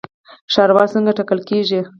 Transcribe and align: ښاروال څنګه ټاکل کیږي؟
ښاروال 0.53 0.87
څنګه 0.93 1.11
ټاکل 1.17 1.39
کیږي؟ 1.49 1.79